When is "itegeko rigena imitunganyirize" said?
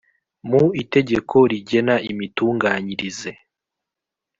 0.83-3.31